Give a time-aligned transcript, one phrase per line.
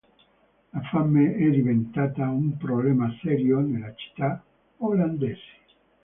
[0.73, 4.43] La fame è diventata un problema serio nelle città
[4.77, 5.43] olandesi.